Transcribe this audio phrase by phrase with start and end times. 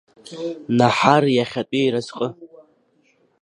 [0.77, 2.27] Наҳар иахьатәи иразҟы!